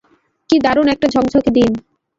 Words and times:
কী 0.49 0.55
দারুণ 0.59 0.87
একটা 0.87 1.07
ঝকঝকে 1.13 1.51
দিন! 1.57 1.71